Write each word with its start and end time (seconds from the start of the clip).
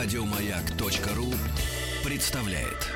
Радиомаяк.ру 0.00 1.34
представляет. 2.04 2.86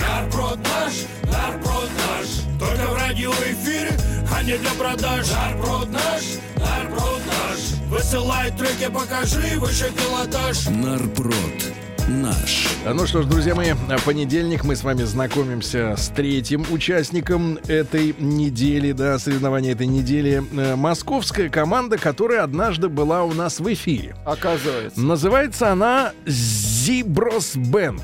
Нарброд 0.00 0.58
наш, 0.58 0.92
нарброд 1.22 1.88
наш 1.96 2.26
Только 2.58 2.90
в 2.90 2.94
радиоэфире, 2.94 3.96
а 4.34 4.42
не 4.42 4.58
для 4.58 4.70
продаж. 4.72 5.30
Нарброд 5.30 5.88
наш, 5.92 6.22
нарброд 6.56 7.20
наш 7.26 7.60
Высылай 7.90 8.50
треки, 8.50 8.90
покажи 8.92 9.60
выше 9.60 9.92
пилотаж. 9.92 10.66
Нарпрод 10.66 11.85
наш. 12.08 12.68
Ну 12.84 13.06
что 13.06 13.22
ж, 13.22 13.26
друзья 13.26 13.54
мои, 13.54 13.72
понедельник 14.04 14.64
мы 14.64 14.76
с 14.76 14.84
вами 14.84 15.02
знакомимся 15.02 15.94
с 15.96 16.08
третьим 16.08 16.64
участником 16.70 17.58
этой 17.68 18.14
недели, 18.18 18.92
да, 18.92 19.18
соревнования 19.18 19.72
этой 19.72 19.86
недели. 19.86 20.42
Э, 20.52 20.76
Московская 20.76 21.48
команда, 21.48 21.98
которая 21.98 22.42
однажды 22.42 22.88
была 22.88 23.24
у 23.24 23.32
нас 23.32 23.60
в 23.60 23.72
эфире. 23.72 24.16
Оказывается. 24.24 25.00
Называется 25.00 25.72
она 25.72 26.12
Зиброс 26.26 27.56
Бенд. 27.56 28.02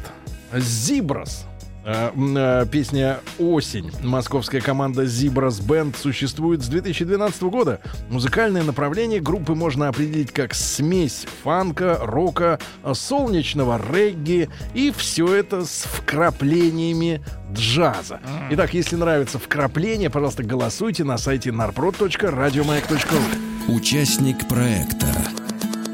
Зиброс. 0.52 1.46
Э, 1.84 2.10
э, 2.14 2.66
Песня 2.70 3.20
«Осень». 3.38 3.90
Московская 4.02 4.60
команда 4.60 5.04
«Зиброс 5.04 5.60
Бенд» 5.60 5.96
существует 5.96 6.62
с 6.62 6.68
2012 6.68 7.42
года. 7.44 7.80
Музыкальное 8.08 8.62
направление 8.62 9.20
группы 9.20 9.54
можно 9.54 9.88
определить 9.88 10.32
как 10.32 10.54
смесь 10.54 11.26
фанка, 11.42 11.98
рока, 12.02 12.58
солнечного 12.92 13.80
регги 13.92 14.48
и 14.74 14.92
все 14.96 15.34
это 15.34 15.64
с 15.64 15.84
вкраплениями 15.84 17.22
джаза. 17.52 18.20
Итак, 18.50 18.74
если 18.74 18.96
нравится 18.96 19.38
вкрапление, 19.38 20.10
пожалуйста, 20.10 20.42
голосуйте 20.42 21.04
на 21.04 21.18
сайте 21.18 21.50
narprod.radiomayak.ru 21.50 23.22
Участник 23.68 24.48
проекта. 24.48 25.06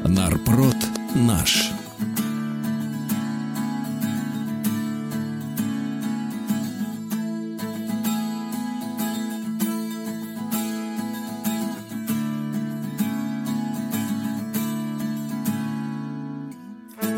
Нарпрод 0.03 0.75
наш. 1.13 1.71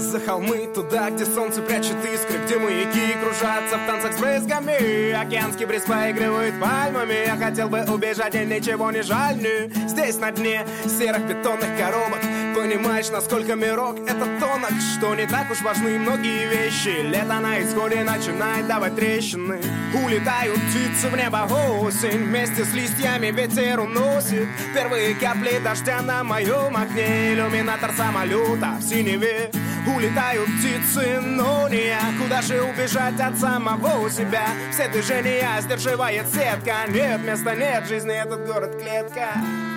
За 0.02 0.20
холмы 0.20 0.68
туда, 0.74 1.12
где 1.12 1.26
солнце 1.26 1.62
прячет 1.62 1.96
искры 2.04 2.40
Где 2.46 2.58
маяки 2.58 3.14
кружатся 3.22 3.78
в 3.78 3.86
танцах 3.86 4.14
с 4.14 4.20
брызгами. 4.20 5.12
Океанский 5.12 5.66
бриз 5.66 5.84
поигрывает 5.84 6.60
пальмами. 6.60 7.28
Я 7.28 7.38
хотел 7.38 7.70
бы 7.70 7.84
убежать, 7.84 8.34
и 8.34 8.40
ничего 8.40 8.90
не 8.92 9.04
жаль. 9.04 9.36
Мне 9.36 9.70
Здесь 9.88 10.18
на 10.18 10.32
дне 10.32 10.66
серых 10.86 11.28
бетонных 11.28 11.78
коробок 11.78 12.20
Понимаешь, 12.56 13.10
насколько 13.12 13.56
мирок 13.56 14.00
это 14.00 14.26
тонок 14.40 14.74
Что 14.98 15.14
не 15.14 15.28
так 15.28 15.52
уж 15.52 15.62
важны 15.62 16.00
многие 16.00 16.48
вещи. 16.48 17.04
Лето 17.04 17.40
на 17.40 17.62
исходе 17.62 18.04
начинает 18.04 18.68
давать 18.68 18.96
трещины. 18.96 19.62
Улетают 19.94 20.60
птицы 20.70 21.10
в 21.10 21.16
небо 21.16 21.48
осень 21.48 22.26
Вместе 22.26 22.66
с 22.66 22.74
листьями 22.74 23.28
ветер 23.28 23.80
уносит. 23.80 24.48
Первые 24.74 25.14
капли 25.14 25.62
дождя 25.64 26.02
на 26.02 26.24
моем 26.24 26.76
окне 26.76 27.34
Иллюминатор 27.34 27.92
самолета 27.96 28.78
в 28.80 28.84
синеве 28.84 29.52
Улетают 29.88 30.48
птицы, 30.60 31.20
но 31.22 31.68
я 31.70 32.02
Куда 32.22 32.42
же 32.42 32.62
убежать 32.62 33.20
от 33.20 33.38
самого 33.38 34.10
себя? 34.10 34.48
Все 34.72 34.88
движения 34.88 35.48
сдерживает 35.62 36.28
сетка. 36.34 36.86
Нет 36.88 37.24
места, 37.24 37.56
нет 37.56 37.88
жизни, 37.88 38.14
этот 38.14 38.46
город 38.46 38.78
клетка 38.80 39.71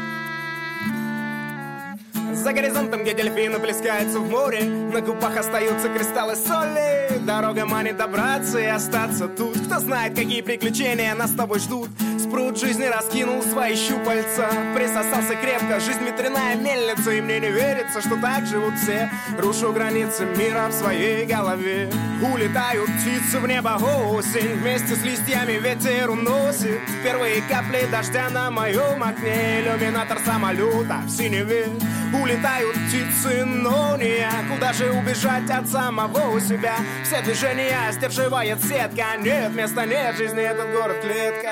за 2.36 2.52
горизонтом, 2.52 3.02
где 3.02 3.14
дельфины 3.14 3.58
плескаются 3.58 4.18
в 4.18 4.28
море 4.28 4.64
На 4.64 5.00
губах 5.00 5.36
остаются 5.36 5.88
кристаллы 5.88 6.36
соли. 6.36 7.18
Дорога 7.20 7.64
манит 7.64 7.96
добраться 7.96 8.58
и 8.58 8.66
остаться 8.66 9.28
тут. 9.28 9.58
Кто 9.66 9.78
знает, 9.78 10.14
какие 10.14 10.42
приключения 10.42 11.14
нас 11.14 11.30
с 11.30 11.34
тобой 11.34 11.58
ждут. 11.58 11.88
Спрут 12.18 12.58
жизни 12.58 12.84
раскинул 12.84 13.42
свои 13.42 13.76
щупальца. 13.76 14.48
Присосался 14.74 15.34
крепко, 15.36 15.80
жизнь 15.80 16.04
ветряная 16.04 16.56
мельница 16.56 17.12
И 17.12 17.20
мне 17.20 17.40
не 17.40 17.50
верится, 17.50 18.00
что 18.00 18.20
так 18.20 18.46
живут 18.46 18.74
все. 18.74 19.10
Рушу 19.38 19.72
границы 19.72 20.24
мира 20.24 20.68
в 20.68 20.72
своей 20.72 21.26
голове. 21.26 21.90
Улетают 22.22 22.90
птицы 23.00 23.38
в 23.38 23.46
небо 23.46 23.78
осень. 23.80 24.54
Вместе 24.60 24.94
с 24.94 25.02
листьями 25.04 25.52
ветер 25.52 26.10
уносит. 26.10 26.80
Первые 27.02 27.42
капли 27.42 27.86
дождя 27.90 28.28
на 28.30 28.50
моем 28.50 29.02
окне. 29.02 29.60
Иллюминатор 29.60 30.18
самолета 30.24 31.00
в 31.06 31.10
синеве 31.10 31.66
Улетают 32.22 32.76
птицы, 32.86 33.44
но 33.44 33.96
не 33.96 34.18
я 34.18 34.32
Куда 34.52 34.72
же 34.72 34.90
убежать 34.92 35.50
от 35.50 35.68
самого 35.68 36.40
себя. 36.40 36.76
Все 37.04 37.22
движения 37.22 37.92
сдерживает 37.92 38.62
сетка 38.62 39.16
Нет 39.18 39.54
места, 39.54 39.84
нет 39.86 40.16
жизни, 40.16 40.42
этот 40.42 40.72
город 40.72 41.00
клетка 41.00 41.50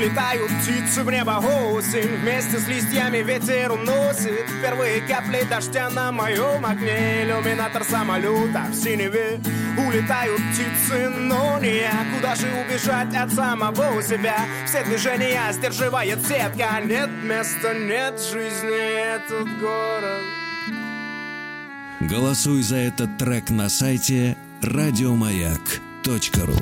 Улетают 0.00 0.50
птицы 0.62 1.04
в 1.04 1.10
небо 1.10 1.32
осень 1.32 2.16
Вместе 2.22 2.58
с 2.58 2.66
листьями 2.66 3.18
ветер 3.18 3.70
уносит. 3.70 4.46
Первые 4.62 5.02
капли 5.02 5.46
дождя 5.46 5.90
на 5.90 6.10
моем 6.10 6.64
окне 6.64 7.24
Иллюминатор 7.24 7.84
самолета 7.84 8.64
в 8.70 8.74
синеве. 8.74 9.38
Улетают 9.76 10.40
птицы, 10.52 11.10
но 11.10 11.58
не 11.58 11.80
я 11.80 12.06
Куда 12.14 12.34
же 12.34 12.46
убежать 12.64 13.14
от 13.14 13.30
самого 13.30 14.02
себя. 14.02 14.38
Все 14.64 14.82
движения 14.84 15.52
сдерживает 15.52 16.26
сетка. 16.26 16.80
Нет 16.82 17.10
места, 17.22 17.74
нет 17.74 18.18
жизни 18.18 19.16
этот 19.16 19.48
город. 19.60 20.22
Голосуй 22.00 22.62
за 22.62 22.76
этот 22.76 23.18
трек 23.18 23.50
на 23.50 23.68
сайте 23.68 24.34
радиомаяк.ру 24.62 26.56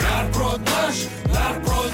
Нарброд 0.00 0.60
наш, 0.60 1.08
нарброд 1.32 1.89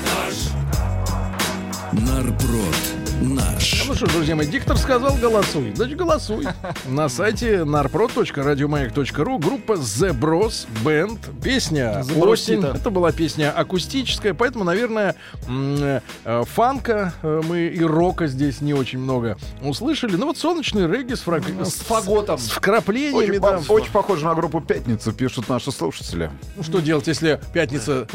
Нарпрод 2.05 3.06
наш. 3.21 3.84
Ну 3.87 3.94
что, 3.94 4.06
друзья 4.06 4.37
мои, 4.37 4.47
диктор 4.47 4.77
сказал 4.77 5.15
голосуй. 5.16 5.72
Значит, 5.75 5.97
голосуй. 5.97 6.44
На 6.87 7.09
сайте 7.09 7.59
narprod.radiomayak.ru 7.59 9.38
группа 9.38 9.72
The 9.72 10.19
Bros 10.19 10.66
Band. 10.84 11.19
Песня 11.43 12.04
«Осень». 12.16 12.62
Это 12.65 12.91
была 12.91 13.12
песня 13.12 13.53
акустическая, 13.53 14.34
поэтому, 14.34 14.65
наверное, 14.65 15.15
э, 15.49 16.00
фанка 16.47 17.15
э, 17.22 17.43
мы 17.49 17.66
и 17.66 17.82
рока 17.82 18.27
здесь 18.27 18.60
не 18.60 18.75
очень 18.75 18.99
много 18.99 19.37
услышали. 19.62 20.16
Ну 20.16 20.27
вот 20.27 20.38
солнечный 20.38 20.87
регги 20.87 21.15
с, 21.15 21.21
фраг... 21.21 21.43
С 21.62 21.75
фаготом. 21.81 22.38
С 22.38 22.48
вкраплениями, 22.50 23.16
Очень, 23.37 23.41
да. 23.41 23.59
по- 23.66 23.72
очень 23.72 23.93
похоже 23.93 24.25
на 24.27 24.34
группу 24.34 24.60
«Пятница», 24.60 25.12
пишут 25.12 25.48
наши 25.48 25.72
слушатели. 25.72 26.31
Ну, 26.56 26.62
Что 26.62 26.81
делать, 26.81 27.06
если 27.06 27.41
пятница 27.53 28.06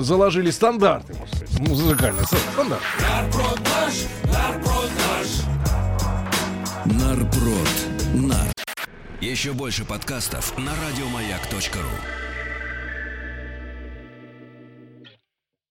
заложили 0.00 0.50
стандарты, 0.50 1.14
можно 1.14 1.36
сказать, 1.36 1.58
музыкальные 1.60 2.24
стандарты? 2.26 2.84
Нарброд 4.32 4.90
наш, 5.08 5.28
нарброд 6.84 7.68
наш. 8.14 8.52
Еще 9.20 9.52
больше 9.52 9.84
подкастов 9.84 10.56
на 10.58 10.72
радиомаяк.ру. 10.74 12.29